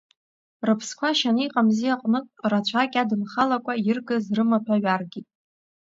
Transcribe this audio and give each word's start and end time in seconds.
Рыԥсқәа 0.67 1.17
шьаны 1.17 1.41
иҟамзи 1.45 1.93
аҟнытә, 1.93 2.31
рацәак 2.51 2.91
иадымхалакәа, 2.95 3.73
иркыз 3.87 4.25
рымаҭа 4.35 4.75
ҩаргеит. 4.83 5.27